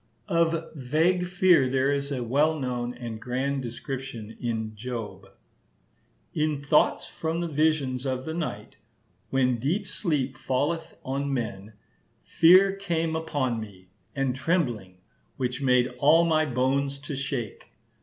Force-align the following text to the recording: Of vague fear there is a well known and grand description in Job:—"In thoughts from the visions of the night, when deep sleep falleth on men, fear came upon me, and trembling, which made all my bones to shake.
Of 0.29 0.73
vague 0.75 1.27
fear 1.27 1.69
there 1.69 1.91
is 1.91 2.11
a 2.11 2.23
well 2.23 2.59
known 2.59 2.91
and 2.95 3.21
grand 3.21 3.61
description 3.61 4.35
in 4.41 4.75
Job:—"In 4.75 6.59
thoughts 6.59 7.07
from 7.07 7.39
the 7.39 7.47
visions 7.47 8.03
of 8.07 8.25
the 8.25 8.33
night, 8.33 8.77
when 9.29 9.59
deep 9.59 9.85
sleep 9.87 10.33
falleth 10.35 10.97
on 11.05 11.31
men, 11.31 11.73
fear 12.23 12.75
came 12.75 13.15
upon 13.15 13.59
me, 13.59 13.89
and 14.15 14.35
trembling, 14.35 14.97
which 15.37 15.61
made 15.61 15.89
all 15.99 16.25
my 16.25 16.47
bones 16.47 16.97
to 16.97 17.15
shake. 17.15 17.69